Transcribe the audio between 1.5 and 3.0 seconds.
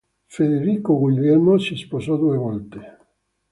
si sposò due volte.